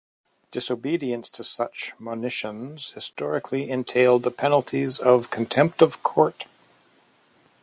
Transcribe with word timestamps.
Disobedience 0.49 1.29
to 1.29 1.43
such 1.43 1.93
monitions 1.99 2.93
historically 2.93 3.69
entailed 3.69 4.23
the 4.23 4.31
penalties 4.31 4.97
of 4.97 5.29
contempt 5.29 5.79
of 5.83 6.01
court. 6.01 6.47